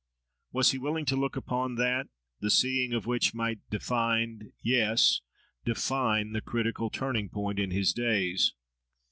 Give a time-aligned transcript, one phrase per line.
[0.51, 2.07] Was he willing to look upon that,
[2.39, 5.21] the seeing of which might define—yes!
[5.63, 8.55] define the critical turning point in his days?